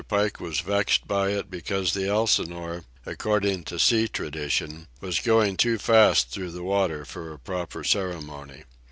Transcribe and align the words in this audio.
Pike 0.07 0.39
was 0.39 0.61
vexed 0.61 1.07
by 1.07 1.29
it 1.29 1.51
because 1.51 1.93
the 1.93 2.07
Elsinore, 2.09 2.85
according 3.05 3.65
to 3.65 3.77
sea 3.77 4.07
tradition, 4.07 4.87
was 4.99 5.19
going 5.19 5.57
too 5.57 5.77
fast 5.77 6.29
through 6.31 6.49
the 6.49 6.63
water 6.63 7.05
for 7.05 7.31
a 7.31 7.37
proper 7.37 7.83
ceremony. 7.83 8.63